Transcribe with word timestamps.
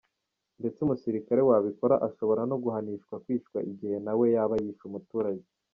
Ndetse 0.59 0.79
umusirikare 0.81 1.41
wabikora 1.49 1.95
ashobora 2.07 2.41
no 2.49 2.57
guhanishwa 2.63 3.15
kwicwa 3.23 3.59
igihe 3.71 3.95
nawe 4.05 4.25
yaba 4.35 4.55
yishe 4.63 4.83
umuturage. 4.89 5.47